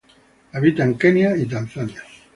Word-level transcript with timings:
Habita 0.53 0.83
en 0.83 0.95
Kenia 0.97 1.37
y 1.37 1.45
Tanzania. 1.45 2.01